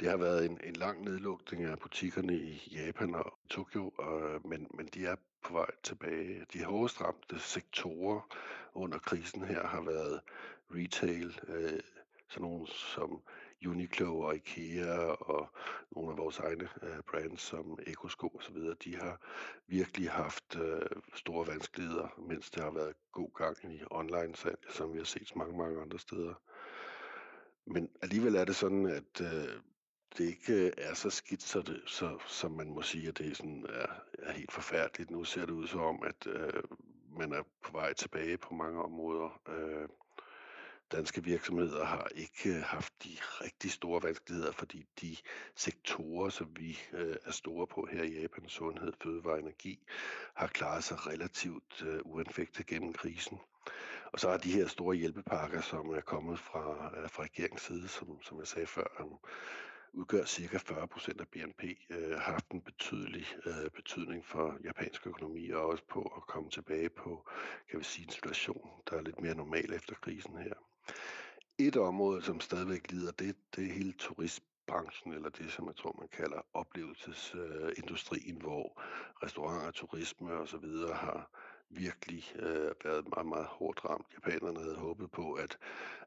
Det 0.00 0.10
har 0.10 0.16
været 0.16 0.44
en, 0.44 0.60
en 0.64 0.76
lang 0.76 1.04
nedlukning 1.04 1.64
af 1.64 1.78
butikkerne 1.78 2.34
i 2.34 2.68
Japan 2.72 3.14
og 3.14 3.33
Tokyo, 3.50 3.92
øh, 4.02 4.46
men, 4.46 4.66
men 4.74 4.86
de 4.86 5.06
er 5.06 5.16
på 5.42 5.52
vej 5.52 5.70
tilbage. 5.82 6.46
De 6.52 6.64
hårdest 6.64 7.00
ramte 7.00 7.38
sektorer 7.38 8.36
under 8.74 8.98
krisen 8.98 9.44
her 9.44 9.66
har 9.66 9.80
været 9.80 10.20
retail, 10.70 11.40
øh, 11.48 11.80
sådan 12.28 12.42
nogle 12.42 12.66
som 12.66 13.22
Uniqlo 13.66 14.20
og 14.20 14.36
IKEA 14.36 14.98
og 15.06 15.48
nogle 15.90 16.12
af 16.12 16.18
vores 16.18 16.38
egne 16.38 16.68
øh, 16.82 17.02
brands 17.10 17.42
som 17.42 17.78
Ecosko 17.86 18.28
og 18.28 18.42
så 18.42 18.52
videre, 18.52 18.74
de 18.84 18.96
har 18.96 19.20
virkelig 19.66 20.10
haft 20.10 20.56
øh, 20.56 21.00
store 21.14 21.46
vanskeligheder, 21.46 22.08
mens 22.18 22.50
det 22.50 22.62
har 22.62 22.70
været 22.70 22.94
god 23.12 23.30
gang 23.34 23.74
i 23.74 23.82
online 23.90 24.36
salg, 24.36 24.58
som 24.70 24.92
vi 24.92 24.98
har 24.98 25.04
set 25.04 25.36
mange, 25.36 25.58
mange 25.58 25.80
andre 25.80 25.98
steder. 25.98 26.34
Men 27.66 27.90
alligevel 28.02 28.34
er 28.34 28.44
det 28.44 28.56
sådan, 28.56 28.86
at 28.86 29.20
øh, 29.20 29.60
det 30.18 30.24
ikke 30.24 30.52
øh, 30.52 30.72
er 30.78 30.94
så 30.94 31.10
skidt, 31.10 31.42
så 31.42 31.62
det, 31.62 31.82
så, 31.86 32.18
som 32.26 32.50
man 32.50 32.68
må 32.68 32.82
sige, 32.82 33.08
at 33.08 33.18
det 33.18 33.36
sådan 33.36 33.66
er, 33.68 33.86
er 34.18 34.32
helt 34.32 34.52
forfærdeligt. 34.52 35.10
Nu 35.10 35.24
ser 35.24 35.40
det 35.40 35.50
ud 35.52 35.66
som 35.66 35.80
om, 35.80 36.02
at 36.02 36.26
øh, 36.26 36.62
man 37.18 37.32
er 37.32 37.42
på 37.62 37.72
vej 37.72 37.92
tilbage 37.92 38.36
på 38.36 38.54
mange 38.54 38.82
områder. 38.82 39.40
Øh, 39.48 39.88
danske 40.92 41.24
virksomheder 41.24 41.84
har 41.84 42.08
ikke 42.14 42.56
øh, 42.56 42.62
haft 42.62 43.04
de 43.04 43.10
rigtig 43.20 43.70
store 43.70 44.02
vanskeligheder, 44.02 44.52
fordi 44.52 44.84
de 45.00 45.16
sektorer, 45.56 46.30
som 46.30 46.48
vi 46.56 46.78
øh, 46.92 47.16
er 47.24 47.32
store 47.32 47.66
på 47.66 47.88
her 47.92 48.02
i 48.02 48.20
Japan, 48.20 48.48
sundhed, 48.48 48.92
fødevare 49.02 49.34
og 49.34 49.40
energi, 49.40 49.86
har 50.34 50.46
klaret 50.46 50.84
sig 50.84 51.06
relativt 51.06 51.82
øh, 51.86 52.00
uanfægtet 52.04 52.66
gennem 52.66 52.92
krisen. 52.92 53.38
Og 54.12 54.20
så 54.20 54.30
har 54.30 54.36
de 54.36 54.52
her 54.52 54.66
store 54.66 54.96
hjælpepakker, 54.96 55.60
som 55.60 55.88
er 55.88 56.00
kommet 56.00 56.38
fra, 56.38 56.92
øh, 56.96 57.10
fra 57.10 57.22
regeringens 57.22 57.62
side, 57.62 57.88
som, 57.88 58.22
som 58.22 58.38
jeg 58.38 58.46
sagde 58.46 58.66
før, 58.66 58.86
um, 59.00 59.18
udgør 59.94 60.24
cirka 60.24 60.58
40 60.58 60.88
procent 60.88 61.20
af 61.20 61.28
BNP, 61.28 61.62
øh, 61.90 62.10
har 62.10 62.32
haft 62.32 62.50
en 62.50 62.60
betydelig 62.60 63.26
øh, 63.46 63.70
betydning 63.70 64.26
for 64.26 64.56
japansk 64.64 65.06
økonomi, 65.06 65.50
og 65.50 65.66
også 65.66 65.84
på 65.88 66.02
at 66.16 66.26
komme 66.26 66.50
tilbage 66.50 66.88
på, 66.88 67.28
kan 67.70 67.78
vi 67.78 67.84
sige, 67.84 68.04
en 68.04 68.10
situation, 68.10 68.70
der 68.90 68.96
er 68.96 69.02
lidt 69.02 69.20
mere 69.20 69.34
normal 69.34 69.72
efter 69.72 69.94
krisen 69.94 70.36
her. 70.36 70.54
Et 71.58 71.76
område, 71.76 72.22
som 72.22 72.40
stadigvæk 72.40 72.90
lider, 72.90 73.12
det, 73.12 73.36
det 73.56 73.66
er 73.66 73.72
hele 73.72 73.92
turistbranchen, 73.92 75.12
eller 75.12 75.28
det, 75.28 75.52
som 75.52 75.66
jeg 75.66 75.76
tror, 75.76 75.96
man 75.98 76.08
kalder 76.08 76.46
oplevelsesindustrien, 76.54 78.36
hvor 78.40 78.82
restauranter, 79.22 79.70
turisme 79.70 80.32
og 80.32 80.48
så 80.48 80.56
videre 80.56 80.94
har 80.94 81.30
virkelig 81.70 82.32
øh, 82.36 82.70
været 82.84 83.08
meget, 83.08 83.26
meget 83.26 83.46
hårdt 83.46 83.84
ramt. 83.84 84.06
Japanerne 84.14 84.60
havde 84.60 84.76
håbet 84.76 85.10
på, 85.10 85.32
at, 85.32 85.58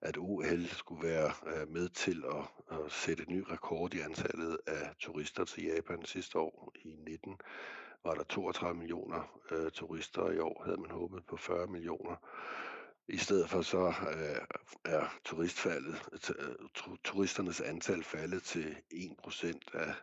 at 0.02 0.18
OL 0.18 0.66
skulle 0.68 1.08
være 1.08 1.32
øh, 1.48 1.70
med 1.70 1.90
til 1.90 2.24
at, 2.36 2.78
at 2.80 2.92
sætte 2.92 3.26
en 3.28 3.36
ny 3.36 3.44
rekord 3.52 3.94
i 3.94 4.00
antallet 4.00 4.58
af 4.68 4.96
turister 5.00 5.46
til 5.46 5.64
Japan 5.64 6.06
sidste 6.06 6.40
år 6.40 6.72
i 6.76 6.96
19 7.06 7.38
var 8.04 8.14
der 8.14 8.24
32 8.24 8.80
millioner 8.80 9.40
øh, 9.52 9.72
turister, 9.72 10.22
og 10.22 10.34
i 10.36 10.40
år 10.40 10.64
havde 10.66 10.78
man 10.78 10.92
håbet 10.92 11.26
på 11.26 11.38
40 11.38 11.68
millioner. 11.68 12.16
I 13.08 13.18
stedet 13.18 13.50
for 13.50 13.62
så 13.62 13.88
øh, 13.88 14.42
er 14.86 15.20
turistfaldet, 15.26 15.96
t- 15.96 16.44
øh, 16.50 16.56
turisternes 17.04 17.62
antal 17.62 18.04
faldet 18.04 18.44
til 18.44 18.76
1% 18.94 19.60
af, 19.74 19.94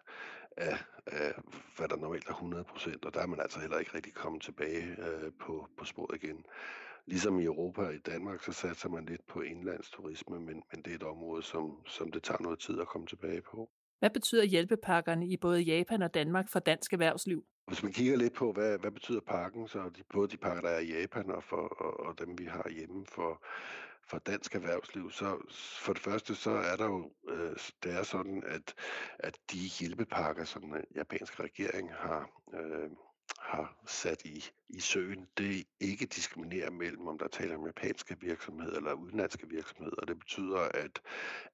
af, 0.57 0.79
af, 1.07 1.35
hvad 1.77 1.89
der 1.89 1.97
normalt 1.97 2.29
er 2.29 2.33
100%, 2.33 2.97
og 3.03 3.15
der 3.15 3.21
er 3.21 3.27
man 3.27 3.41
altså 3.41 3.61
heller 3.61 3.79
ikke 3.79 3.95
rigtig 3.95 4.15
kommet 4.15 4.43
tilbage 4.43 4.97
øh, 4.99 5.33
på, 5.41 5.69
på 5.77 5.85
sporet 5.85 6.23
igen. 6.23 6.45
Ligesom 7.07 7.41
i 7.41 7.45
Europa 7.45 7.83
og 7.83 7.95
i 7.95 7.99
Danmark, 7.99 8.43
så 8.43 8.53
satser 8.53 8.89
man 8.89 9.07
lidt 9.07 9.27
på 9.27 9.41
indlandsturisme, 9.41 10.41
men, 10.41 10.63
men 10.73 10.83
det 10.83 10.91
er 10.91 10.95
et 10.95 11.03
område, 11.03 11.43
som, 11.43 11.87
som 11.87 12.13
det 12.13 12.23
tager 12.23 12.43
noget 12.43 12.59
tid 12.59 12.81
at 12.81 12.87
komme 12.87 13.07
tilbage 13.07 13.43
på. 13.43 13.71
Hvad 13.99 14.11
betyder 14.11 14.45
hjælpepakkerne 14.45 15.27
i 15.27 15.37
både 15.37 15.61
Japan 15.61 16.03
og 16.03 16.15
Danmark 16.15 16.49
for 16.49 16.59
dansk 16.59 16.93
erhvervsliv? 16.93 17.45
Hvis 17.67 17.83
man 17.83 17.93
kigger 17.93 18.17
lidt 18.17 18.33
på, 18.33 18.53
hvad, 18.53 18.79
hvad 18.79 18.91
betyder 18.91 19.21
pakken, 19.21 19.69
så 19.69 19.79
de, 19.97 20.03
både 20.13 20.29
de 20.29 20.37
pakker, 20.37 20.63
der 20.63 20.69
er 20.69 20.79
i 20.79 21.01
Japan 21.01 21.31
og, 21.31 21.45
for, 21.45 21.57
og, 21.57 22.01
og 22.07 22.19
dem, 22.19 22.39
vi 22.39 22.45
har 22.45 22.71
hjemme 22.77 23.07
for, 23.07 23.45
for 24.07 24.19
dansk 24.19 24.55
erhvervsliv, 24.55 25.11
så 25.11 25.39
for 25.81 25.93
det 25.93 26.03
første, 26.03 26.35
så 26.35 26.51
er 26.51 26.77
der 26.77 26.85
jo, 26.85 27.13
øh, 27.29 27.57
det 27.83 27.93
er 27.93 28.03
sådan, 28.03 28.43
at, 28.47 28.75
at 29.19 29.39
de 29.53 29.59
hjælpepakker, 29.59 30.45
som 30.45 30.75
øh, 30.75 30.77
den 30.77 30.97
japanske 30.97 31.43
regering 31.43 31.95
har, 31.95 32.31
øh, 32.55 32.91
har 33.39 33.77
sat 33.87 34.23
i, 34.25 34.45
i 34.69 34.81
søen, 34.81 35.27
det 35.39 35.65
ikke 35.81 36.07
diskriminerer 36.07 36.71
mellem, 36.71 37.07
om 37.07 37.19
der 37.19 37.29
taler 37.29 37.57
om 37.57 37.67
japanske 37.67 38.17
virksomheder 38.21 38.77
eller 38.77 38.93
udenlandske 38.93 39.49
virksomheder. 39.49 40.05
Det 40.07 40.19
betyder, 40.19 40.59
at 40.59 41.01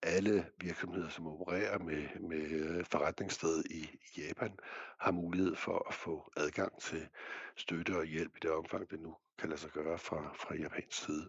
alle 0.02 0.46
virksomheder, 0.60 1.08
som 1.08 1.26
opererer 1.26 1.78
med, 1.78 2.08
med 2.20 2.50
øh, 2.50 2.84
forretningssted 2.84 3.64
i 3.70 3.90
Japan, 4.18 4.58
har 4.98 5.12
mulighed 5.12 5.56
for 5.56 5.88
at 5.88 5.94
få 5.94 6.32
adgang 6.36 6.80
til 6.80 7.08
støtte 7.56 7.96
og 7.96 8.04
hjælp 8.04 8.36
i 8.36 8.40
det 8.42 8.50
omfang, 8.50 8.90
det 8.90 9.00
nu 9.00 9.16
kan 9.38 9.48
lade 9.48 9.60
sig 9.60 9.70
gøre 9.70 9.98
fra, 9.98 10.34
fra 10.34 10.54
japansk 10.54 11.04
side. 11.04 11.28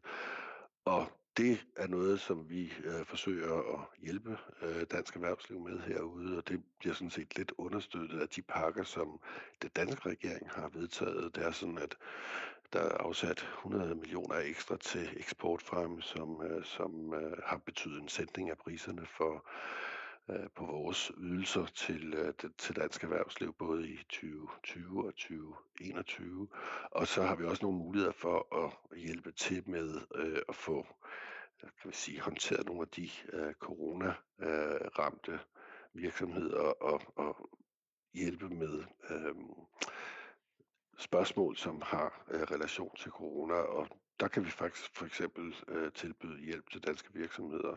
Og 0.85 1.07
det 1.37 1.65
er 1.75 1.87
noget, 1.87 2.19
som 2.19 2.49
vi 2.49 2.73
øh, 2.83 3.05
forsøger 3.05 3.73
at 3.73 3.79
hjælpe 4.01 4.37
øh, 4.61 4.85
dansk 4.91 5.15
erhvervsliv 5.15 5.59
med 5.59 5.79
herude, 5.79 6.37
og 6.37 6.47
det 6.47 6.63
bliver 6.79 6.93
sådan 6.95 7.09
set 7.09 7.37
lidt 7.37 7.51
understøttet 7.57 8.21
af 8.21 8.29
de 8.29 8.41
pakker, 8.41 8.83
som 8.83 9.19
det 9.61 9.75
danske 9.75 10.09
regering 10.09 10.49
har 10.49 10.69
vedtaget. 10.69 11.35
Det 11.35 11.45
er 11.45 11.51
sådan, 11.51 11.77
at 11.77 11.97
der 12.73 12.79
er 12.79 12.97
afsat 12.97 13.49
100 13.57 13.95
millioner 13.95 14.35
ekstra 14.35 14.77
til 14.77 15.09
eksportfremme, 15.17 16.01
som, 16.01 16.41
øh, 16.43 16.63
som 16.63 17.13
øh, 17.13 17.37
har 17.45 17.57
betydet 17.57 18.01
en 18.01 18.09
sætning 18.09 18.49
af 18.49 18.57
priserne 18.57 19.05
for 19.05 19.45
Øh, 20.31 20.49
på 20.55 20.65
vores 20.65 21.11
ydelser 21.17 21.65
til, 21.65 22.13
øh, 22.13 22.33
til 22.57 22.75
dansk 22.75 23.03
erhvervsliv, 23.03 23.53
både 23.53 23.89
i 23.89 23.97
2020 23.97 25.05
og 25.05 25.13
2021. 25.13 26.47
Og 26.91 27.07
så 27.07 27.23
har 27.23 27.35
vi 27.35 27.45
også 27.45 27.65
nogle 27.65 27.77
muligheder 27.77 28.11
for 28.13 28.65
at 28.65 28.97
hjælpe 28.99 29.31
til 29.31 29.69
med 29.69 30.01
øh, 30.15 30.41
at 30.49 30.55
få 30.55 30.87
øh, 31.63 31.69
kan 31.81 31.89
vi 31.89 31.95
sige, 31.95 32.21
håndteret 32.21 32.65
nogle 32.65 32.81
af 32.81 32.87
de 32.87 33.09
øh, 33.33 33.53
corona-ramte 33.53 35.39
virksomheder 35.93 36.61
og, 36.61 37.01
og 37.15 37.49
hjælpe 38.13 38.49
med 38.49 38.83
øh, 39.09 39.35
spørgsmål, 40.97 41.57
som 41.57 41.81
har 41.81 42.23
øh, 42.31 42.41
relation 42.41 42.95
til 42.95 43.11
corona. 43.11 43.53
Og 43.53 43.87
der 44.19 44.27
kan 44.27 44.45
vi 44.45 44.49
faktisk 44.49 44.95
for 44.95 45.05
eksempel 45.05 45.55
øh, 45.67 45.91
tilbyde 45.91 46.39
hjælp 46.41 46.69
til 46.69 46.83
danske 46.83 47.13
virksomheder 47.13 47.75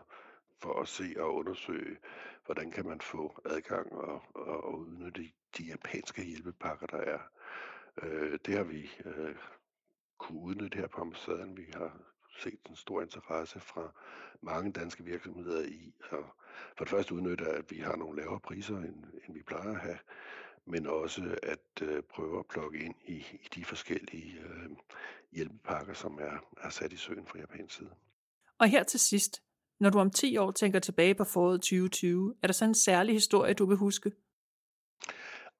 for 0.61 0.81
at 0.81 0.87
se 0.87 1.13
og 1.17 1.35
undersøge, 1.35 1.97
hvordan 2.45 2.71
kan 2.71 2.85
man 2.85 3.01
få 3.01 3.41
adgang 3.45 3.91
og, 3.91 4.21
og, 4.33 4.63
og 4.63 4.79
udnytte 4.79 5.21
de, 5.21 5.31
de 5.57 5.63
japanske 5.63 6.23
hjælpepakker, 6.23 6.87
der 6.87 6.97
er. 6.97 7.19
Øh, 8.03 8.39
det 8.45 8.57
har 8.57 8.63
vi 8.63 8.89
øh, 9.05 9.35
kunne 10.17 10.39
udnytte 10.39 10.77
her 10.77 10.87
på 10.87 11.01
ambassaden. 11.01 11.57
Vi 11.57 11.65
har 11.73 11.97
set 12.39 12.59
en 12.69 12.75
stor 12.75 13.01
interesse 13.01 13.59
fra 13.59 13.91
mange 14.41 14.71
danske 14.71 15.03
virksomheder 15.03 15.65
i 15.65 15.93
at 16.11 16.23
for 16.77 16.85
det 16.85 16.89
første 16.89 17.15
udnytte, 17.15 17.45
at 17.45 17.71
vi 17.71 17.77
har 17.77 17.95
nogle 17.95 18.21
lavere 18.21 18.39
priser, 18.39 18.77
end, 18.77 19.03
end 19.27 19.33
vi 19.33 19.43
plejer 19.43 19.69
at 19.69 19.79
have, 19.79 19.97
men 20.65 20.87
også 20.87 21.37
at 21.43 21.81
øh, 21.81 22.03
prøve 22.03 22.39
at 22.39 22.47
plukke 22.47 22.79
ind 22.79 22.95
i, 23.05 23.15
i 23.15 23.47
de 23.55 23.65
forskellige 23.65 24.39
øh, 24.39 24.69
hjælpepakker, 25.31 25.93
som 25.93 26.19
er, 26.21 26.37
er 26.57 26.69
sat 26.69 26.93
i 26.93 26.97
søen 26.97 27.27
fra 27.27 27.39
japansk 27.39 27.75
side. 27.75 27.91
Og 28.59 28.67
her 28.67 28.83
til 28.83 28.99
sidst, 28.99 29.41
når 29.79 29.89
du 29.89 29.99
om 29.99 30.09
10 30.09 30.37
år 30.37 30.51
tænker 30.51 30.79
tilbage 30.79 31.15
på 31.15 31.23
foråret 31.23 31.61
2020, 31.61 32.35
er 32.43 32.47
der 32.47 32.53
så 32.53 32.65
en 32.65 32.75
særlig 32.75 33.15
historie, 33.15 33.53
du 33.53 33.65
vil 33.65 33.77
huske? 33.77 34.11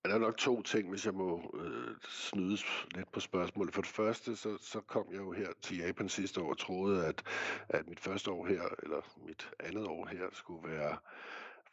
Der 0.05 0.13
er 0.13 0.19
nok 0.19 0.37
to 0.37 0.61
ting, 0.61 0.89
hvis 0.89 1.05
jeg 1.05 1.13
må 1.13 1.55
øh, 1.63 1.95
snydes 2.09 2.65
lidt 2.95 3.11
på 3.11 3.19
spørgsmålet. 3.19 3.73
For 3.73 3.81
det 3.81 3.91
første, 3.91 4.35
så, 4.35 4.57
så 4.61 4.81
kom 4.81 5.05
jeg 5.11 5.17
jo 5.17 5.31
her 5.31 5.47
til 5.61 5.77
Japan 5.77 6.09
sidste 6.09 6.41
år 6.41 6.49
og 6.49 6.57
troede, 6.57 7.05
at, 7.05 7.23
at 7.69 7.89
mit 7.89 7.99
første 7.99 8.31
år 8.31 8.45
her, 8.45 8.61
eller 8.83 9.01
mit 9.27 9.49
andet 9.59 9.85
år 9.85 10.05
her, 10.05 10.25
skulle 10.33 10.69
være 10.69 10.97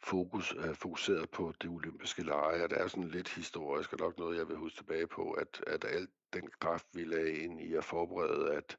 fokus, 0.03 0.55
øh, 0.57 0.75
fokuseret 0.75 1.29
på 1.29 1.53
det 1.61 1.69
olympiske 1.69 2.23
lege, 2.23 2.63
og 2.63 2.69
det 2.69 2.81
er 2.81 2.87
sådan 2.87 3.07
lidt 3.07 3.29
historisk, 3.29 3.93
og 3.93 3.99
nok 3.99 4.17
noget, 4.17 4.37
jeg 4.37 4.47
vil 4.47 4.57
huske 4.57 4.77
tilbage 4.77 5.07
på, 5.07 5.31
at, 5.31 5.63
at 5.67 5.85
alt 5.85 6.09
den 6.33 6.49
kraft, 6.59 6.87
vi 6.93 7.03
lagde 7.03 7.37
ind 7.37 7.61
i 7.61 7.73
at 7.73 7.83
forberede, 7.83 8.53
at 8.53 8.77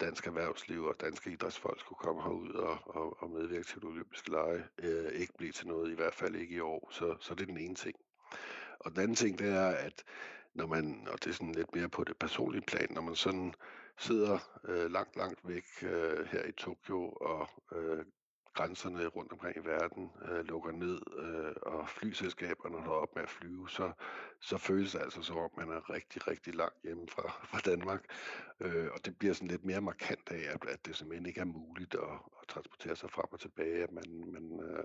dansk 0.00 0.26
erhvervsliv 0.26 0.84
og 0.84 1.00
danske 1.00 1.30
idrætsfolk 1.30 1.80
skulle 1.80 1.98
komme 1.98 2.22
herud 2.22 2.50
og, 2.50 2.78
og, 2.84 3.22
og 3.22 3.30
medvirke 3.30 3.64
til 3.64 3.80
det 3.80 3.88
olympiske 3.88 4.30
lege, 4.30 4.64
øh, 4.78 5.12
ikke 5.12 5.32
blive 5.38 5.52
til 5.52 5.66
noget, 5.66 5.92
i 5.92 5.94
hvert 5.94 6.14
fald 6.14 6.36
ikke 6.36 6.54
i 6.54 6.60
år. 6.60 6.88
Så, 6.92 7.16
så 7.20 7.34
det 7.34 7.42
er 7.42 7.46
den 7.46 7.58
ene 7.58 7.74
ting. 7.74 7.96
Og 8.80 8.90
den 8.90 9.00
anden 9.00 9.14
ting, 9.14 9.38
det 9.38 9.48
er, 9.48 9.68
at 9.68 10.04
når 10.54 10.66
man, 10.66 11.08
og 11.12 11.24
det 11.24 11.30
er 11.30 11.34
sådan 11.34 11.54
lidt 11.54 11.74
mere 11.74 11.88
på 11.88 12.04
det 12.04 12.16
personlige 12.16 12.62
plan, 12.66 12.88
når 12.90 13.00
man 13.02 13.14
sådan 13.14 13.54
sidder 13.98 14.38
øh, 14.68 14.90
langt, 14.90 15.16
langt 15.16 15.48
væk 15.48 15.64
øh, 15.82 16.26
her 16.26 16.44
i 16.44 16.52
Tokyo 16.52 17.08
og 17.10 17.48
øh, 17.72 18.04
grænserne 18.54 19.06
rundt 19.06 19.32
omkring 19.32 19.56
i 19.56 19.68
verden 19.68 20.10
øh, 20.28 20.44
lukker 20.44 20.72
ned, 20.72 21.00
øh, 21.18 21.54
og 21.62 21.88
flyselskaberne 21.88 22.76
holder 22.76 22.92
op 22.92 23.14
med 23.14 23.22
at 23.22 23.30
flyve, 23.30 23.68
så, 23.68 23.92
så 24.40 24.58
føles 24.58 24.92
det 24.92 25.00
altså 25.00 25.22
som 25.22 25.36
om, 25.36 25.50
man 25.56 25.68
er 25.68 25.90
rigtig, 25.90 26.28
rigtig 26.28 26.54
langt 26.54 26.82
hjemme 26.84 27.08
fra, 27.08 27.22
fra 27.50 27.58
Danmark. 27.70 28.04
Øh, 28.60 28.88
og 28.94 29.04
det 29.04 29.18
bliver 29.18 29.34
sådan 29.34 29.48
lidt 29.48 29.64
mere 29.64 29.80
markant 29.80 30.30
af, 30.30 30.42
at, 30.54 30.64
at 30.68 30.86
det 30.86 30.96
simpelthen 30.96 31.26
ikke 31.26 31.40
er 31.40 31.44
muligt 31.44 31.94
at, 31.94 32.14
at 32.42 32.48
transportere 32.48 32.96
sig 32.96 33.10
frem 33.10 33.26
og 33.32 33.40
tilbage. 33.40 33.82
At 33.82 33.92
man, 33.92 34.24
man, 34.26 34.60
øh, 34.68 34.84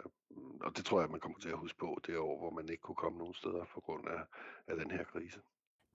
og 0.61 0.77
det 0.77 0.85
tror 0.85 1.01
jeg, 1.01 1.09
man 1.09 1.19
kommer 1.19 1.39
til 1.39 1.49
at 1.49 1.57
huske 1.57 1.77
på 1.77 1.99
det 2.07 2.17
år, 2.17 2.39
hvor 2.39 2.49
man 2.49 2.69
ikke 2.69 2.81
kunne 2.81 2.95
komme 2.95 3.17
nogen 3.17 3.33
steder 3.33 3.65
på 3.73 3.79
grund 3.79 4.07
af, 4.07 4.21
af 4.67 4.75
den 4.77 4.91
her 4.91 5.03
krise. 5.03 5.39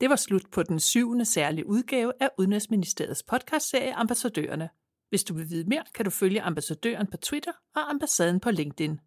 Det 0.00 0.10
var 0.10 0.16
slut 0.16 0.46
på 0.52 0.62
den 0.62 0.80
syvende 0.80 1.24
særlige 1.24 1.66
udgave 1.66 2.12
af 2.20 2.30
Udenrigsministeriets 2.38 3.22
podcastserie 3.22 3.94
Ambassadørerne. 3.94 4.68
Hvis 5.10 5.24
du 5.24 5.34
vil 5.34 5.50
vide 5.50 5.68
mere, 5.68 5.84
kan 5.94 6.04
du 6.04 6.10
følge 6.10 6.42
ambassadøren 6.42 7.06
på 7.06 7.16
Twitter 7.16 7.52
og 7.76 7.90
ambassaden 7.90 8.40
på 8.40 8.50
LinkedIn. 8.50 9.00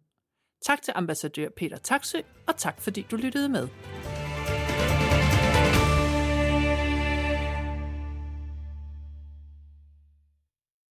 Tak 0.66 0.82
til 0.82 0.92
ambassadør 0.96 1.48
Peter 1.56 1.76
Taksø, 1.76 2.18
og 2.46 2.56
tak 2.56 2.80
fordi 2.80 3.06
du 3.10 3.16
lyttede 3.16 3.48
med. 3.48 3.68